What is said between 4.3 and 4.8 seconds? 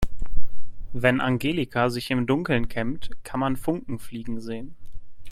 sehen.